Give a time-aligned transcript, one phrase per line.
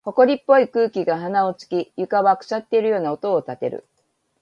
[0.03, 3.85] 埃っぽい空気が鼻を突き、床は腐っているような音を立てる。